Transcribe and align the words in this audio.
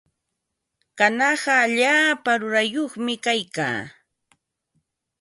Kanaqa 0.97 1.53
allaapa 1.63 2.31
rurayyuqmi 2.41 3.13
kaykaa. 3.25 3.81